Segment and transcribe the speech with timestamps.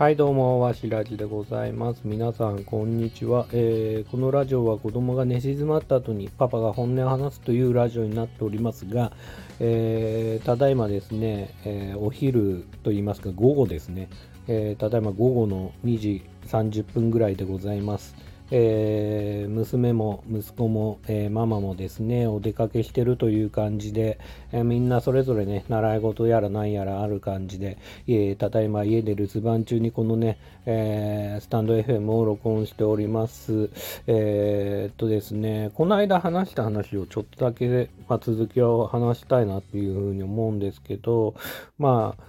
[0.00, 2.00] はいどうも、わしらじでございます。
[2.04, 9.12] 皆さん、こんにちは、えー、このラジオは子供が寝静まった後にパパが本音を話すというラジオになっておりますが、
[9.58, 14.08] えー、ただいまですね、えー、お昼と言いますか、午後ですね、
[14.48, 18.16] えただいま午後の2時30分ぐらいでございます。
[18.50, 24.18] えー、娘も息子も、えー、ママもですね、お出かけしてるという感じで、
[24.52, 33.70] えー、みんなそれぞれね、習い事やら何やらある感じで、えただいま家で留守番中にこのね、えスタンド FM を録音しております。
[34.06, 41.34] えっとですね、この間話した話をちょっとだけ、まあ、続きを話したいなっていうふうに思うんですけど、
[41.78, 42.24] まあ、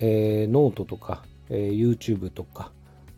[0.00, 2.70] えノートとか、え YouTube とか、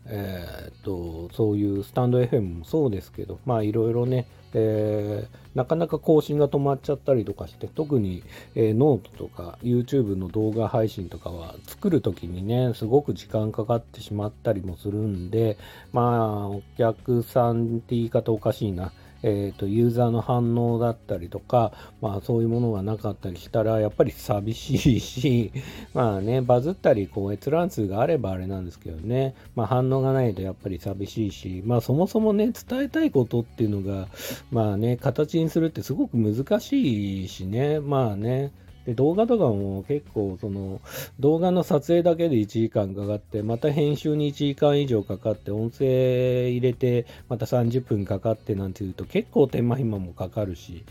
[0.07, 8.23] えー、っと、そういうスタンド FM もそうですけど、まあいろいろね、えー、なかなか更新が止まっちゃったりとかして、特に、
[8.55, 15.57] えー、ノートとか YouTube の動画配信とかは作る時にね、すごく時間かかってしまったりもするんで、
[15.91, 18.91] まあお客さんって言い方おかしいな。
[19.23, 21.71] えーと、ユーザーの反応だったりとか、
[22.01, 25.51] まあ、そういうものがなかったりしたらやっぱり寂しいし
[25.93, 34.07] まあねバズったりこう閲覧数があればあれなんですけどね、まあ、反応がないとやっぱり寂しいし、まあ、そもそもね伝えたいことっていうのが
[34.51, 37.79] まあね形にするってすごく難しいしね。
[37.79, 38.51] まあね。
[38.85, 40.81] で、動画とかも結構、その、
[41.19, 50.83] 動画の撮影だけで1時間かかって、また編集に1時間以上かかって、音声入れて、また30分かかってなんていうと、結構手間暇もかかるし、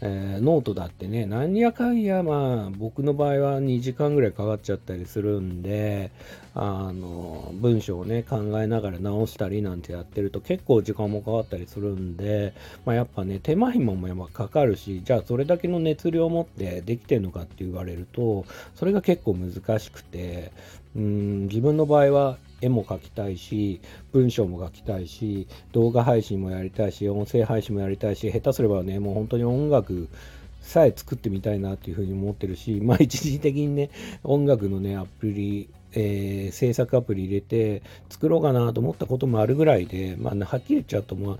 [0.00, 6.10] えー、ノートだってね、何やかんや、まあ、僕の場合は2時間ぐらいかかっちゃったりするんで、
[6.54, 12.52] あの、文章をね、考えながら直したりなんてやってると、結構時間もかかったりするんで、
[12.84, 18.44] まあ、やっぱね、手間暇もやっぱかかるし、じゃあそれだけの熱量を持ってできてるのかかって言われると、
[18.74, 20.52] それが結構難しくて、
[20.96, 23.80] うん、自分の場合は絵も描きたいし、
[24.12, 30.08] 文章も書きたいし、動画配信もやりたいし、音声配信もやりたいし、下手すればね、もう本当に音楽
[30.60, 33.90] さえ作ってみたいなっていうふうに思ってるし、 まあ一時的にね、
[34.24, 41.38] 音楽のね、アプリ、えー、制作アプリ入れて作ろうかなと思ったこともあるぐらいで、まあ、はっきり言っちゃうと、まあ、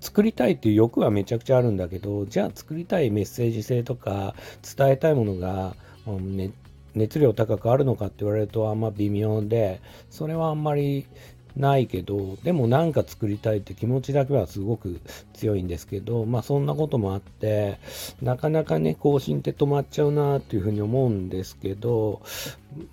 [0.00, 4.34] 作りたいっていう欲はめちゃくちゃあるんだけど、じゃあ作りたいメッセージ性とか
[4.76, 5.74] 伝えたいものが、
[6.06, 6.52] ね、
[6.94, 9.80] 熱量高くあるのかって言われるとあんま微妙で、
[10.10, 11.06] それはあんまり
[11.56, 15.00] ないけど、でもなんか作りたいって気持ちだけはすごく
[15.32, 17.78] 強いんですけど、まあそんなこともあって、
[18.22, 22.22] なかなかね、更新って止まっちゃうなっていうふうに思うんですけど、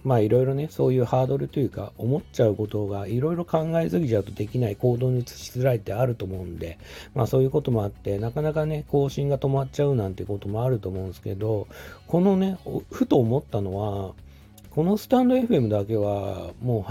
[0.04, 6.80] まあいろいろね、そういうハードルというか、思っちゃうことがいろいろ考えすぎちゃうとできない行動に移しづらいってあると思うんで、
[7.14, 11.68] まあそういうこともあって、なかなかね、更新が止まっちゃうなんてこともあると思うんですけど、
[12.08, 12.58] このね、
[12.92, 14.14] ふと思ったのは、
[14.72, 16.82] このスタンド FM だけはもう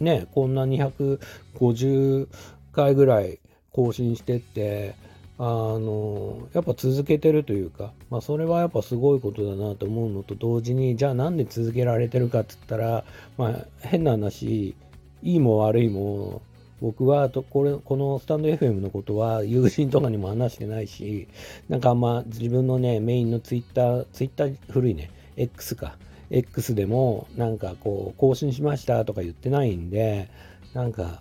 [0.00, 2.28] ね、こんな250
[2.72, 3.38] 回ぐらい
[3.70, 4.94] 更新してって、
[5.38, 13.04] あの、やっぱ続けてるというか、まあそれはやっぱすごいことだなと思うのと同時に、じゃあなんで続けられてるかって言ったら、
[13.36, 14.76] まあ変な話、
[15.22, 16.42] いいも悪いも、
[16.80, 21.28] 僕はとこれこのスタンド FM のことは友人とかにも話してないし、
[21.68, 25.96] なんかあんま自分のね、メインのツイッター、ツイッター古いね、X か。
[26.32, 30.30] X でもなんかこう更新しましたとか言ってないんで、
[30.72, 31.20] なんか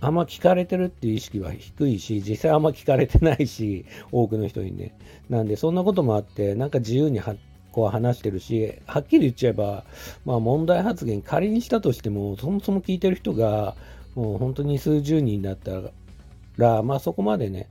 [0.00, 4.94] あんま聞かれてるっていう意識は低いし、実際あんま聞かれてないし、多くの人にね。
[5.28, 7.20] なんでそんなこともあって、なんか自由に
[7.72, 9.84] こう話してるし、はっきり言っちゃえば、
[10.24, 13.76] まあ問題発言仮にしたとしても、そもそも聞いてる人が
[14.14, 15.72] もう本当に数十人だった
[16.56, 17.68] ら、まあそこまでね、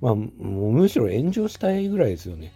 [0.00, 2.52] まあむしろ炎上したいぐらいですよね。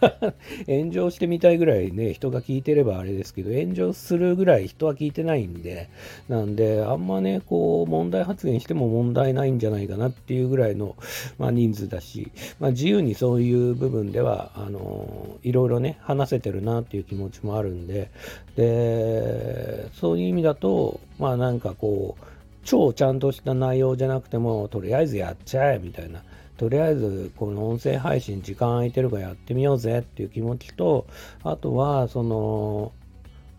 [0.66, 5.88] 炎上してみたいぐらいね、人が聞いてればあれですけど、炎上するぐらい人は聞いてないんで、
[6.28, 10.96] なんで、あんまね、こう、問題発言しても問題ないんじゃないかなっていうぐらいの、
[11.38, 18.10] まあ、人数だし、まあ、自由にそういう部分では、あの、いろいろね、話せてるなっていう気持ちもあるんで、
[18.56, 22.24] で、そういう意味だと、まあなんかこう、
[22.64, 26.22] 超ちゃんとした内容じゃなくても、とりあえずやっちゃえみたいな。
[26.60, 31.06] とりあえずこの音声配信時間空いてるからやってみようぜっていう気持ちと、
[31.42, 32.92] あとはその、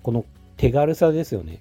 [0.04, 0.24] この
[0.56, 1.58] 手軽さですよね。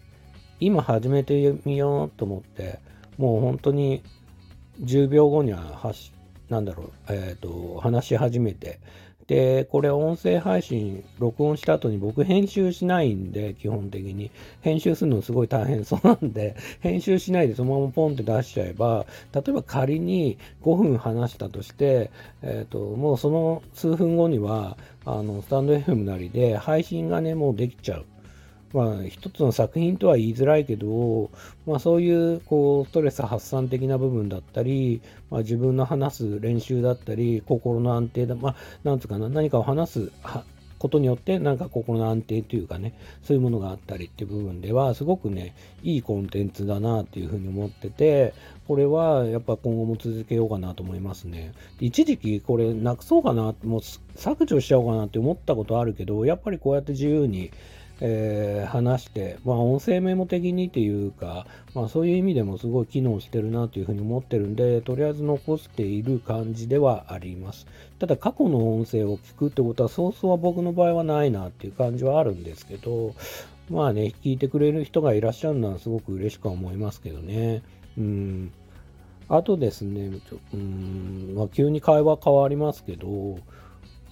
[0.60, 2.78] 今始めてみようと思って、
[3.16, 4.02] もう本当に
[4.82, 5.80] 10秒後には
[6.50, 8.78] なんだろう、えっ、ー、と、話し始めて、
[9.30, 14.32] で、これ音声配信、録音した後に僕編集しないんで、基本的に。
[14.60, 22.10] 編集するのすごい大変そうなんで、 編集しないでそのままポンって出しちゃえば、例えば仮に5分話したとして、
[22.42, 28.06] えっ、ー、と、もうその数分後には、あの、スタンド FM なりで配信がね、もうできちゃう。
[28.72, 31.30] まあ、一つの作品とは言いづらいけど、
[31.66, 40.12] まあ、そういうこうストレス発散的な部分だったり、まあ、自分の話す練習だったり、心の安定だ、まあ、なんつうかな、何かを話す
[40.78, 48.32] ことによって、なんか心の安定というかね、そういうものがあったりっていう部分では、すごくね、いいコンテンツだなっていうふうに思ってて、
[48.66, 51.52] これはやっぱ今後も続けようかなと思いますね。
[51.80, 53.80] 一時期これなくそうかな、もう
[54.14, 57.50] 削除しちゃおうかなって思ったことあるけど、やっぱりこうやって自由に、
[58.00, 67.66] えー、話して、まあ、音声メモ的にっていうか、まあ、そういう意味でもすごい機能してるなというふうに思ってるんで、とりあえず残している感じではあります。
[67.98, 73.14] ただ、過去の音声を聞くってことは、そうそうは僕の場合はないなっていう感じはあるんですけど、
[73.68, 77.62] まあね、聞いてくれる人がいらっしゃるのはすごく嬉しくは思いますけどね。
[77.96, 78.52] うん。
[79.28, 80.10] あとですね、
[80.52, 83.38] うん、まあ、急に会話変わりますけど、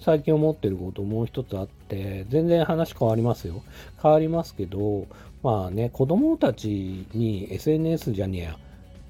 [0.01, 3.63] 最近思ってることもう一つあって、全然話変わりますよ。
[4.01, 5.07] 変わりますけど、
[5.43, 8.57] まあね、子供たちに SNS じゃねえや、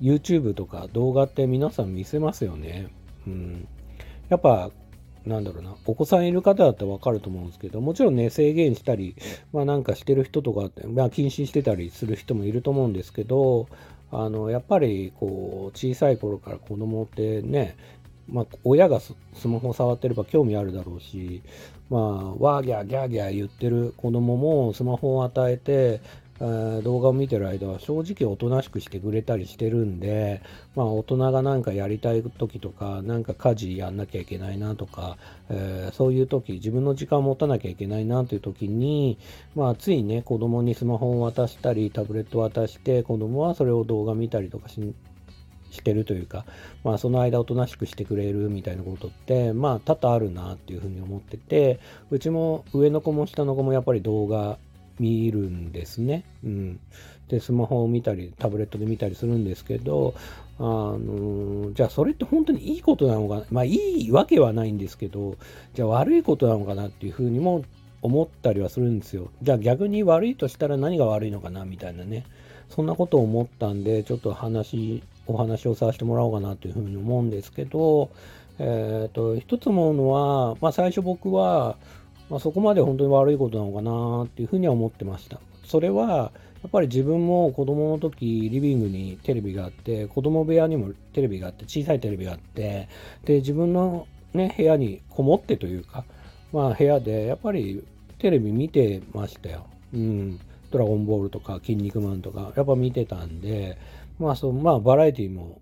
[0.02, 2.88] YouTube とか動画って皆さん見せますよね。
[3.28, 3.68] うん。
[4.30, 4.72] やっぱ、
[5.26, 9.16] なんだろうな、お子さんいる方だったらわかると思うんですけど、もちろんね、制限したり、
[9.54, 13.68] まあなんかしてる人とか、まあ禁止してたりする人もいると思うんですけど、
[14.12, 17.76] あの、やっぱりこう、小さい頃から子供ってね、
[18.31, 19.14] まあ、親がス
[19.46, 21.42] マホを触ってれば興味あるだろうし、
[21.90, 22.02] まあ、
[22.36, 26.02] ワーギャーギャーギャー言ってる子供もスマホを与えて、
[26.42, 30.42] え、動画を見てる間は正直おとなしくしてくれたりしてるんで、
[30.76, 35.18] まあ、大人がなんかやりたい時とか、なんか家事やんなきゃいけないなとか、
[35.50, 39.18] えー、そういう時、自分の時間を持たなきゃいけないなという時に、
[39.56, 44.80] まあ、ついね、子供にスマホを渡したり、タブレットを渡して、子供はそれを動画見たりとかし
[45.71, 46.45] してるというか、
[46.83, 51.80] まあ、その間おとなしくしてくれるみたいなことって、まあ、多々あるなっていうふうに思ってて、
[52.12, 54.57] うちも上の子も下の子もやっぱり動画
[55.00, 56.25] 見るんですね。
[56.44, 56.80] うん。
[57.30, 60.13] で、スマホを見たり、タブレットで見たりするんですけど、
[60.62, 63.75] あのじゃあそれって本当にいいことなのかな、まあい
[64.07, 65.38] いわけはないんですけど、
[65.74, 67.63] じゃあ悪いことなのかなっていうふうにも
[68.01, 69.31] 思ったりはするんですよ。
[69.42, 72.25] じゃあ逆に悪いとしたら何が悪いのかなみたいなね。
[72.69, 78.10] そんなことを思ったんで、ちょっと話お話をさせてもらおうかなというふうに思うんですけど、
[78.58, 81.78] えっ、ー、と、一つ思うのは、まあ最初僕は、
[82.30, 85.40] まあ、そこまで本当に悪いことなのかなっていうふうには思ってました。
[85.66, 86.31] それは、
[86.62, 92.90] やっぱり自分も子供の時、リビングにテレビがあって、子供部屋にもテレビがあって、小さいテレビがあって、
[93.24, 96.04] で、自分のね、部屋にこもってというか、
[96.52, 97.84] まあ部屋でやっぱり
[98.20, 99.66] テレビ見てましたよ。
[99.94, 100.40] うん。
[100.72, 103.78] ドラゴンボールとか、筋肉マンとか、やっぱ見てたんで、
[104.19, 105.62] まあそう、まあバラエティも、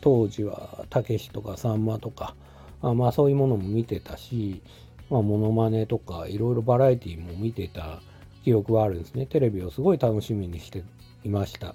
[0.00, 2.34] 当時はたけしとかさんまとか、
[2.80, 4.62] あまあそういうものも見てたし、
[5.10, 8.00] まあモノマネとかいろいろバラエティも見てた
[8.44, 9.26] 記憶はあるんですね。
[9.26, 10.84] テレビをすごい楽しみにして
[11.24, 11.74] いました。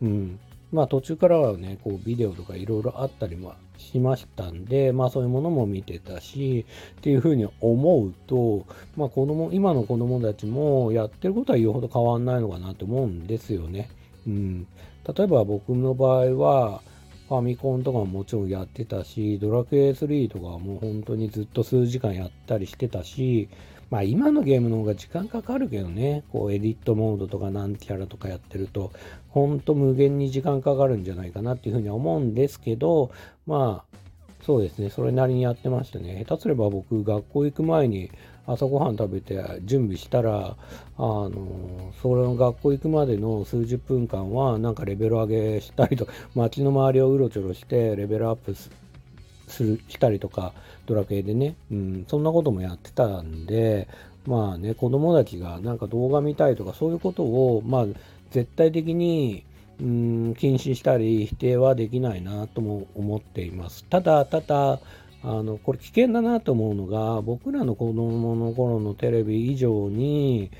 [0.00, 0.38] うん。
[0.72, 6.64] まあ途中からはね、こうビデオとかいろいろあったりもしましたんで、まあそういうものも見てたし、
[6.98, 8.66] っていうふうに思うと、
[8.96, 13.90] まあ子供、今の子供たちもやってることは言うほど変わんないのかなと思うんですよね。
[14.26, 14.66] うん。
[15.16, 16.82] 例えば僕の場合は、
[17.28, 23.50] ファミコンとかももちろんやってたし、ドラクエ3とかもう本当にずっと数時間やったりしてたし、
[23.90, 28.92] まあ今のゲームの方が時間かかるけどね、こうエディットモードとかなんキャラとかやってると、
[29.28, 33.10] ほんと無限に時間かかるんじゃないかなっていうふうに思うんですけど、
[33.46, 33.98] まあ、
[34.42, 36.24] そうですね、それなりにやってましたね。
[36.26, 38.10] 下手すれば僕、学校行く前に
[38.48, 40.56] 朝ごはん食べて準備したら、
[40.96, 50.54] あの、それの学校行くまでの数十分間は、なんかレベル上げしたりとか、街の周りをうろちょろしてレベルアップする、したりとか、
[50.86, 53.86] ドラクエでね、うん、そんなこともやってたんで、
[54.26, 57.86] まあね、子供たちがなんか動画見たいとか、そういうことを、まあ、
[58.30, 59.44] 絶対的に、
[59.80, 63.84] うん、禁止したり否定はできないなとも思っています。
[63.84, 64.80] ただ、ただ、
[65.22, 70.50] あの、これ危険だなと思うのが、僕らの子供の頃のテレビ以上に、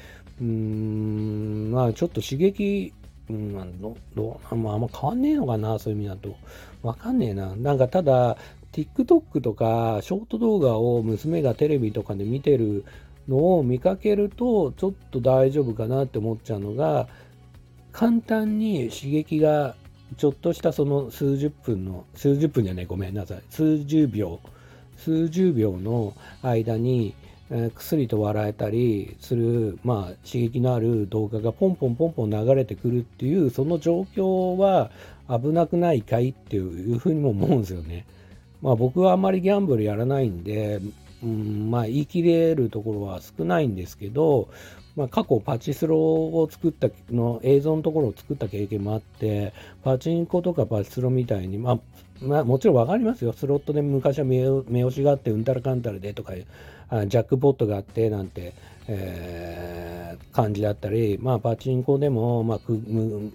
[0.40, 2.92] うーん、まあちょっと刺激、
[3.30, 6.36] うん、どどう、まあ、あんま変わんねえのかな、そういう意味だと。
[6.82, 7.54] わかんねえな。
[7.56, 8.36] なんかただ、
[8.72, 12.84] TikTok とかショート動画を娘がテレビとかで見てる
[13.26, 17.08] のを見かけると、ちょっと大丈夫かなって思っちゃうのが、
[17.92, 19.74] 簡単に刺激が
[20.16, 23.42] ちょっとしたその数十分の、数十分じゃない、ごめんなさい。
[23.50, 24.40] 数十秒、
[24.96, 27.14] 数十秒の間に、
[27.50, 34.90] えー、薬と笑えたりする、まあ、刺激のある動画がポンポンポンポン流れてくるっていう、その状況は
[35.28, 38.06] 危なくないかいっていうふうにも思うんですよね。
[38.60, 40.80] まあ僕はあんまりギャンブルやらないんで、
[41.22, 44.48] うん、まあ、言い切れるところは少ないんですけど、
[44.98, 51.78] まあ、過去パチスロを作ったの映像のところを作った経験もあってパチンコとかパチスロみたいに、まあ、
[52.20, 53.32] まあ、もちろん分かりますよ。
[53.32, 56.32] スロットで昔は目押しがあってうんたらかんたらでとか
[56.90, 58.54] あジャックポットがあってなんて、
[58.88, 62.60] えー、感じだったり、まあ、パチンコでも、まあ、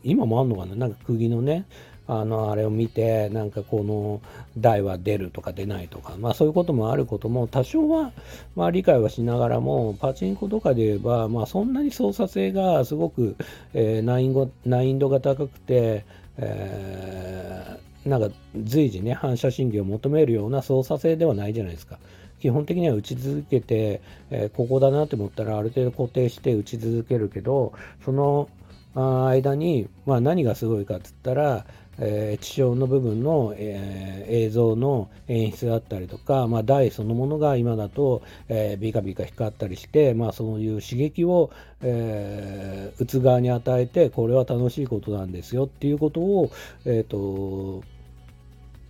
[0.03, 0.75] 今もあんのかな？
[0.75, 1.65] なんか釘のね
[2.05, 4.21] あのあれを見てなんかこの
[4.57, 8.11] 台は出るとか出ないとか、まあ、そういうこともあることも多少は、
[8.55, 13.37] まあ、理解はしながらもパチンコとかで言えば、まあ、そんなに操作性がすごく、
[13.73, 16.05] えー、難易度難易度が高くて、
[16.37, 21.99] えー、なんか随時ね反射神経を求めるような操作性ではないじゃないですか。
[22.41, 27.71] 基本的には打ち続けて、えー、ここだなって思ったらある程度固定して打ち続けるけど
[28.03, 28.49] その
[28.95, 31.65] 間に、まあ、何がすごいかっつったら、
[31.99, 46.51] えー、地上の部分の、えー、映像の演出だったりとか、まあ、台そのものが今だと、えー、ビカビカ光ったりして、まあ、そういう刺激を、えー、打つ側に与えてこれは楽しいことなんですよっていうことを、
[46.85, 47.83] えーと、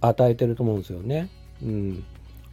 [0.01, 1.29] 与えてると思うんですよね。
[1.61, 2.03] うん、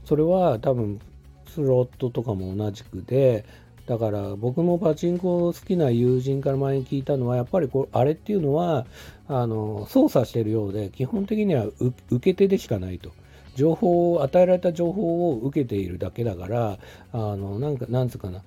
[0.05, 1.01] それは多分
[1.49, 3.45] スロットとかも同じくで
[3.91, 8.87] だから僕もパチンコ好きな友人から前に聞いたのはやっぱりこあれっていうのは
[9.27, 11.67] あの操作してるようで基本的には
[12.09, 13.11] 受け手でしかないと。
[13.57, 16.79] 情報を与えられた情報を受けているだけだから
[17.13, 18.43] あのなんかなんつうかな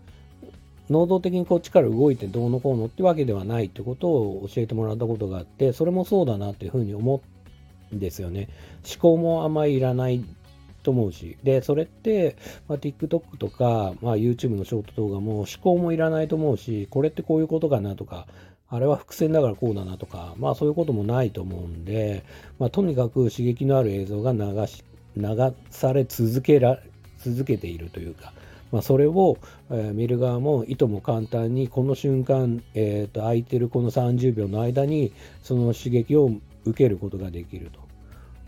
[0.89, 7.21] 能動的にこっちから動いてどうのこうのってわけではないってことを教えてもらったことがあってそれもそうだなっていうふうに思
[7.91, 8.47] うんですよね
[8.89, 10.23] 思考もあんまりいらない
[10.83, 12.35] と思うし、で、それって、
[12.67, 18.27] まあ、TikTok とか、まあ、YouTube のショート動画も思考もいらないと思うし、これってこういうことかなとか、
[18.69, 22.23] あれは伏線だからこうだなとか、まあそういうこともないと思うんで、
[22.59, 24.83] まあ、とにかく刺激のある映像が流し、
[25.15, 26.79] 流され続けら、
[27.19, 28.33] 続けているというか、
[28.73, 29.37] まあ、それを、
[29.69, 35.13] えー、見る側もいとも簡単にこの瞬間、えー、と空いてるこの30秒の間に
[35.43, 36.31] その刺激を
[36.65, 37.83] 受けることができると。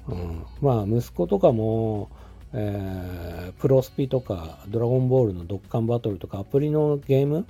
[0.08, 2.10] うん、まあ息子とかも、
[2.58, 7.46] えー、プロスピとか、ドラゴンボールのドッカンバトルとか、アプリのゲーム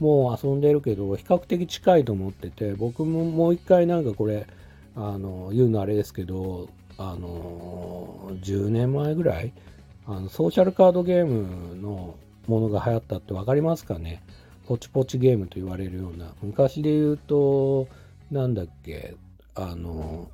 [0.00, 4.48] も遊んでるけど、比較的近いと思ってて、僕ももう一回なんかこれ、
[4.96, 9.52] あの、言うのあれですけど、あの、10年前ぐらい、
[10.06, 14.22] あのソーシャルカードゲームのものが流行ったって分かりますかね？
[14.66, 16.32] ポチポチゲームと言われるような。
[16.42, 17.86] 昔で言うと、
[18.30, 19.14] なんだっけ、
[19.54, 20.28] あの、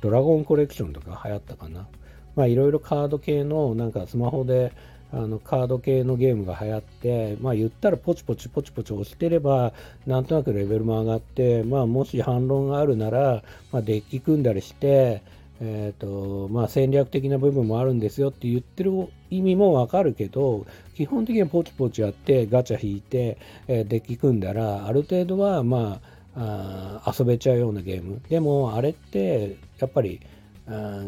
[0.00, 1.88] ドラゴンコレクションとか流行ったかな？
[2.36, 4.72] まあいろいろカード系のなんかスマホで
[5.12, 9.72] あのカード系のゲームが流行って、まあ言ったらポチポチポチポチ押してれば、
[10.06, 15.22] なんとなくレベルも上がって、まあもし反論があるなら、まあデッキ組んだりして、
[15.62, 18.92] えーとまあ、戦略的な部分もあるんですよって言ってる
[19.30, 23.36] 意味もわかるけど基本的にはポチポチやってガチャ引いて、
[23.68, 26.00] えー、デッキ組んだらある程度はま
[26.34, 28.22] ああ遊べちゃうようなゲーム。
[28.28, 30.20] でもあれってやっぱり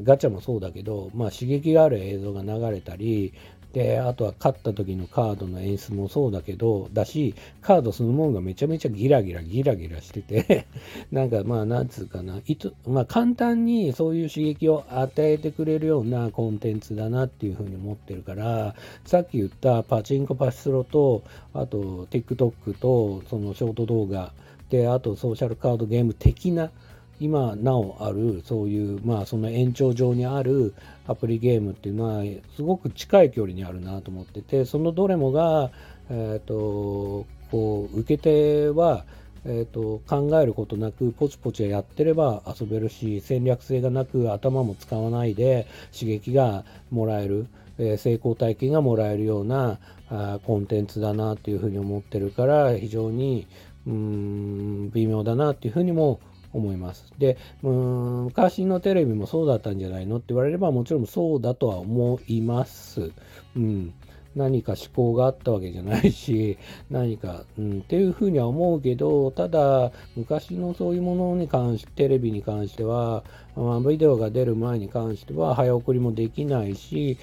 [0.05, 3.33] ガチャもそうだけど、まあ、刺激がある映像が流れたり
[3.73, 10.67] であとは勝った時のカードの演出もそうだけどだしカードそのものがめちゃめちゃギラギラギラギラしてて
[11.11, 21.23] なんかまあなんつうかないと、まあ、簡単にそういう刺激を与えてくれるようなコンテンツだなっていうふうに思ってるからさっき言ったパチンコパチスロと
[21.55, 24.33] あと TikTok とそのショート動画
[24.69, 26.71] であとソーシャルカードゲーム的な
[27.21, 30.75] 今なおあるそういうまあその延長上にある
[31.07, 32.25] アプリゲームっていうのは
[32.57, 35.71] すごく近い距離にあるなと思っててそのどれもが、
[36.11, 39.05] えーと、こう受け手は、
[39.45, 47.47] えーと、考えることなくポチポチやってれば遊べるし戦略性がなく頭も使わないで刺激がもらえる、
[47.79, 49.79] えー、成功体験がもらえるような
[50.11, 53.47] あコンテンツだなっていうふうに思ってるから非常に
[53.87, 56.21] うん微妙だなっていうふうにも思
[56.53, 57.13] 思います。
[57.19, 60.17] で、昔のテレビもそうだったんじゃないの？
[60.17, 63.11] って言われればもちろんそうだとは思います。
[63.57, 63.95] うん。
[64.35, 66.57] 何か思考があったわけじゃないし、
[66.91, 73.25] 何か、うん、っていうふうには思うけど、ただ、昔のそういうものに関して、テレビに関しては、
[73.55, 77.19] まあ、ビデオが出る前に関しては、早送りもできないし、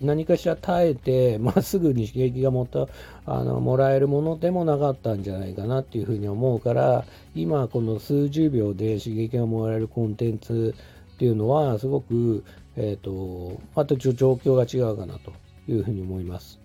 [0.00, 2.88] 何かしら耐えて、まあ、すぐに刺激がもた
[3.26, 10.74] あのもらえるものでもなかったんじゃないかなっていうふうに思うから、今、この数十秒で刺激がもらえるコンテンツ
[11.14, 12.42] っていうのは、すごく、
[12.76, 15.32] えっ、ー、と、また状況が違うかなと。
[15.68, 16.58] いうふうに思います。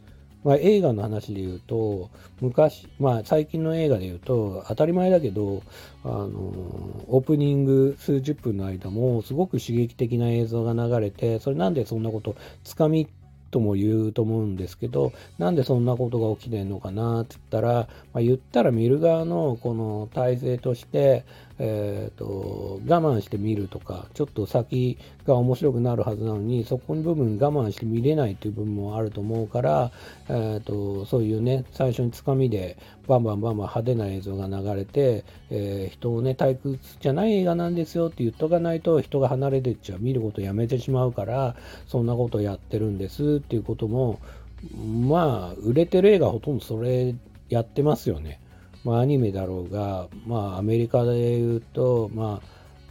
[0.44, 5.62] まあ、映画の話で言うと、昔、まあ、最近の映画で言うと、当たり前だけど、
[6.04, 6.30] あの、
[7.08, 13.08] オープニング数十分の間も、すごく刺激的な映像が流れて、それなんでそんなこと、つかみ
[13.52, 21.24] とも言うと思うんですけど、なんでそんなことが起きてんのかなって言ったら、まあ、言ったら見る側のこの体制として、
[21.60, 29.92] えーと、我慢して見るとか、ちょっと先が面白くなるはずなのに、そこの部分我慢して見れないという部分もあると思うから、
[30.30, 32.78] えーと、そういうね、最初につかみで
[33.08, 41.56] バンバンバンバン派手な映像が流れて、えー、人をね、退屈じゃない映画なんですよって言っとかないと人が離れてっちゃう、見ることやめてしまうから、
[41.88, 44.20] そんなことやってるんですっていうことも、
[44.76, 47.16] まあ、売れてる映画ほとんどそれ
[47.50, 48.40] やってますよね。
[48.84, 52.42] まあ、アニメだろうが、まあ、アメリカで言うと、ま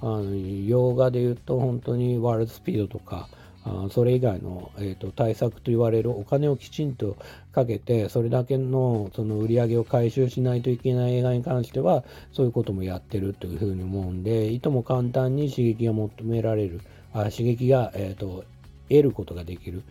[0.00, 3.28] あ、あの洋画で言うと、本当にワールドスピードとか、
[3.64, 7.16] あそれ以外の、えーと、対策と言われるお金をきちんと
[7.52, 16.80] かけて、それだけのその売り上げを回収しないといけない映画に関しては、そういうこともやってるというふうに思うんで、いとも簡単に刺激が求められる、
[17.12, 18.44] あ刺激が、えーと
[18.90, 19.84] 得ることができる。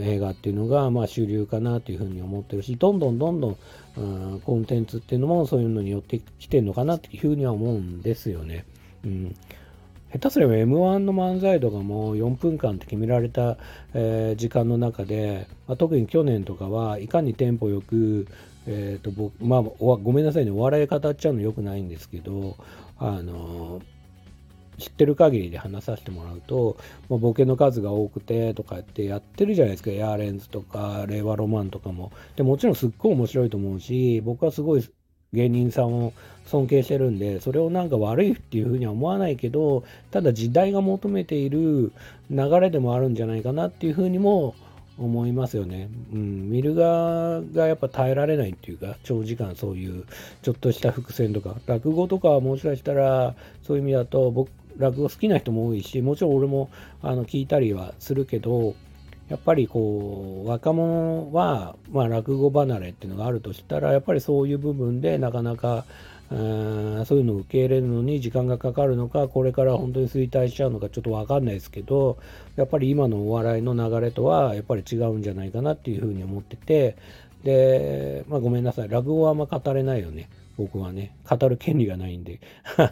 [0.00, 8.64] 映画っていうのが、まあ、主流かなというふうに思ってるし、どんどんどんどん、コンテンツっていうのもそういうのによってきてるのかなっていうふうには思うんですよね。
[9.04, 9.36] うん、
[10.12, 13.56] 下手すれば M1 の漫才とかも4分間って決められた、
[13.94, 18.26] えー、時間の中で、まあ、特に去年とかはいかにテンポよく、
[18.66, 22.56] えーと僕まあ、ごめんなさいね、お笑い語っちゃうのよくないんですけど、
[22.98, 23.91] あのー
[24.78, 26.76] 知ってる限りで話させてもらうと、
[27.08, 32.12] まあ、ボケの数が多くてとかってやってるじゃないですか、ヤーレンズとか、令和ロマンとかも。
[32.36, 34.84] でもちろんすっごい面白いと思うし、僕はすごい
[35.32, 36.12] 芸人さんを
[36.46, 41.92] 尊敬してるんで、それをなんか悪いっていうふうには思わないけど、ただ時代が求めている
[42.30, 44.54] 流れでもあるんじゃないかなっていうふうにも
[44.98, 45.88] 思いますよね。
[46.12, 50.04] うん、見る側がやっぱ耐えられないっていうか、長時間そういう
[50.42, 56.70] ちょっとした伏線とか、落語とかもしかしたら、そういう意味だと僕、落語好きな人も多いし、もちろん俺も
[57.02, 58.74] あの聞いたりはするけど、
[59.28, 65.84] やっぱりこう、若者は、まあ、落語離れっていうのがあるとしたら、やっぱりそういう部分でなかなか、
[66.28, 72.18] そういうのを受け入れるのに時間がかかるのか、これから本当に衰退しちゃうのかちょっとわかんないですけど、
[72.56, 76.96] やっぱり今のお笑いの流れとはやっぱり違うんじゃないかなっていうふうに思ってて、
[77.44, 80.28] で、まあごめんなさい、落語はあんま語れないよね。
[80.58, 82.40] 僕はね、語る権利がないんで。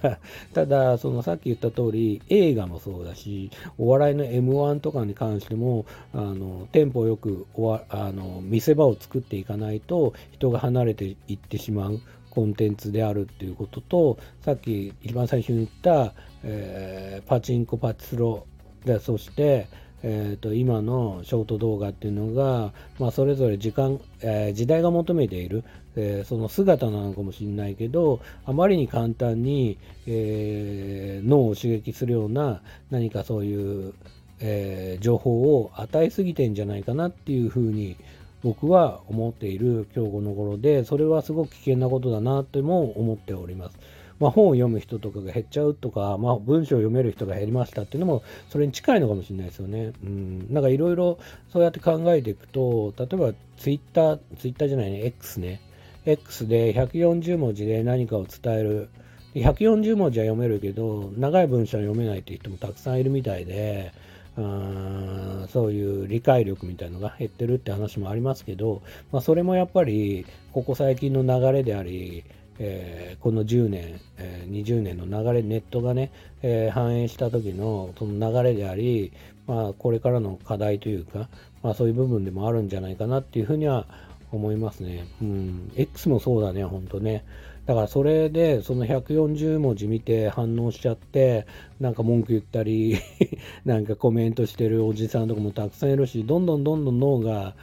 [0.54, 18.46] ただ、そのさっき言った通り、映画もそうだし、お笑いの M1 とかに関しても、あの、テンポよくおわあの見せ場を作っていかないと、人が離れていってしまうコンテンツであるっていうことと、さっき一番最初に言った、えー、パチンコパチスロ
[18.84, 19.68] で、そして、
[20.02, 25.64] えーと、今のショート動画っていうのが、まあ、それぞれ時間、えー、時代が求めている、
[25.96, 33.94] えー、その姿なのかもしれないけどあまりに簡単に、えー、脳を刺激するような何かそういう、
[34.42, 37.98] え情報を与えすぎてんじゃないかなっていうふうに
[38.42, 43.78] 僕は思っている今日この頃でそれはすごく危険なことだなとも思っております。
[44.20, 49.92] まあ、本を読む人とかが減っちゃうとか、まあ、文章を読める人が減りましたっていうのも、それに近いのかもしれないですよね。
[50.04, 50.46] うん。
[50.52, 51.18] なんかいろいろ
[51.50, 55.60] そうやって考えていくと、例えばツイッター、ツイッターじゃないね、X ね。
[56.04, 58.88] X で140文字で何かを伝える。
[59.34, 63.92] 140文字は読めるけど、長い文章は読めないっていう人もたくさんいるみたいで、
[64.36, 72.24] あそういう理解力みたいのが減ってるって話もありますけど、まあ、それもやっぱりここ最近の流れであり、
[72.62, 79.12] えー、この10年、えー、20年の流れ、ネットがね、えー、反映した時のその流れであり、
[79.46, 81.28] まあ、これからの課題というか、
[81.62, 83.86] まあ、そういう部分でもあるんじゃないかなっていうふうには
[84.30, 85.06] 思いますね。
[85.22, 85.72] うん。
[85.74, 87.24] X もそうだね、ほんとね。
[87.66, 91.46] だからそれで、その140文字見て反応しちゃって、
[91.78, 92.98] なんか文句言ったり
[93.64, 97.54] なんかコメントしてるおじさんとかもたくさんいるし、どんどんどんどん脳が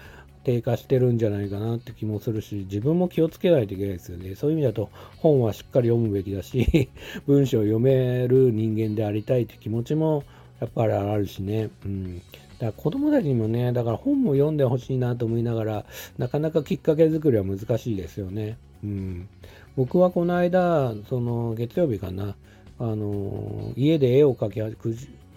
[0.48, 4.34] 低下してるんじゃないかなって気もするし、自分も気をつけないといけないですよね。
[4.34, 6.90] そういう意味だと本はしっかり読むべきだし、
[7.28, 10.24] 文章を読める人間でありたいって気持ちも
[10.62, 11.70] やっぱりあるしね。
[11.86, 12.16] うん。
[12.16, 15.86] だから子供たちにもね、だから本も読んでほしいなと思いながら、
[16.18, 18.58] なかなかきっかけ作りは難しいですよね。
[18.86, 19.28] うん。
[19.76, 22.38] 僕はこの間、その月曜日かな、
[22.80, 24.78] あの、家で絵を描き始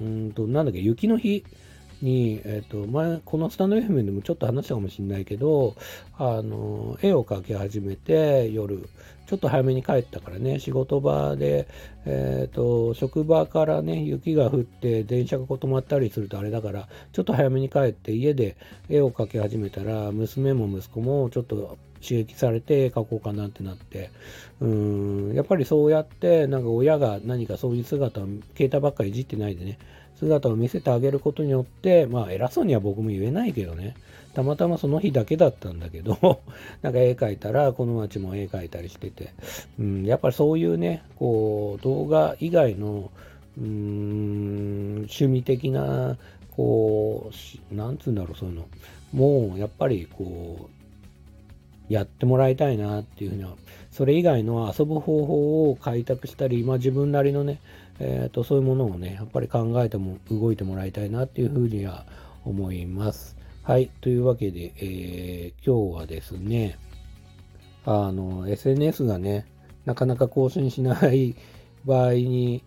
[0.01, 1.43] め、うんと、なんだっけ、雪の日
[2.03, 5.75] に、えっ、ー、と、前、このスタンド FM でもちょっと話したかもしれないけど、
[6.19, 8.89] あの、絵を描き始めて、夜、
[9.27, 11.69] ちょっと早めに帰ったからね、仕事場で、
[12.05, 18.57] えっ、ー、と、職場からね、雪が降って電車が止まったりするとあれだから、ちょっと早めに帰って家で
[18.89, 24.11] 絵を描き始めたら、娘も息子もちょっと刺激されて描こうかなってなって、
[24.61, 28.25] うん、やっぱりそうやって、なんか親が何かそういう姿を
[28.57, 29.79] 携帯ばっかいじってないでね、
[30.17, 33.95] 姿を見せてあげることによって、まあ偉そうには僕も言えないけどね、
[34.35, 36.41] たまたまその日だけだったんだけど、
[36.83, 39.31] なんか絵描いたら、この街も絵描いたりしてて、
[39.79, 43.11] うん、やっぱりそういうね、こう、動画以外の、
[43.59, 46.17] うーん、趣味的な、
[46.57, 47.31] こ
[47.73, 48.67] う、なんつうんだろう、そういうの。
[49.13, 50.80] もう、やっぱり、こう、
[51.91, 53.57] やってもらいたいなっていうふうには、
[53.91, 57.61] それ以外の遊ぶ方法を開拓したり、まあ自分なりのね、
[57.99, 62.07] え、ー、と、そういうものをね、やっぱり考えても動いてもらいたいなっていうふうには
[62.45, 63.37] 思います。
[63.65, 63.91] はい。
[64.01, 66.79] というわけで、えー、今日はですね、
[67.85, 69.45] あの、SNS がね、
[69.85, 71.35] なかなか更新しない
[71.85, 72.63] 場合に、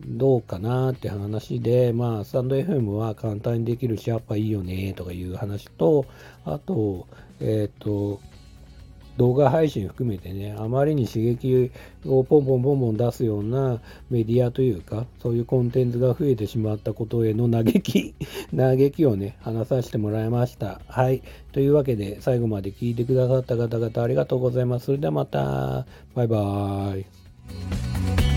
[0.00, 6.04] どうかなって話で、まあ、スタンド FM は簡単にできるし、やっぱいいよねとかいう話と、
[6.44, 7.06] あと、
[7.40, 8.20] えっ、ー、と、
[9.16, 11.70] 動画配信含めてね、あまりに刺激
[12.06, 18.14] をポンポンポンポン出すようなメディアというか、そういうコンテンツが増えてしまったことへの嘆き、
[18.56, 20.80] 嘆きをね、話させてもらいました。
[20.88, 21.22] はい。
[21.52, 24.86] というわけで、最後まで聞いてくださった方々ありがとうございます。
[24.86, 25.86] それではまた。
[26.14, 28.33] バイバーイ。